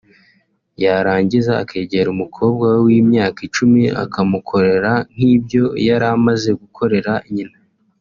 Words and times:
yarangiza 0.83 1.51
akegera 1.63 2.07
umukobwa 2.15 2.63
we 2.73 2.79
w’imyaka 2.85 3.39
icumi 3.47 3.81
akamukorera 4.03 4.91
nk’ibyo 5.13 5.63
yari 5.87 6.05
amaze 6.15 6.49
gukorera 6.61 7.13
nyina 7.33 7.57